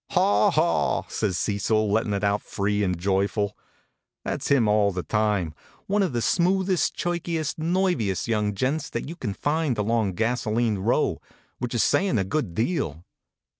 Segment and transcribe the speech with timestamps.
[0.09, 3.55] "Haw, haw!" says Cecil, lettin it out free and joyful.
[4.25, 5.53] That s him all the time,
[5.85, 11.21] one of the smoothest, cherkiest, nerviest young gents that you can find along Gasolene Row,
[11.59, 13.05] which is sayin a good deal.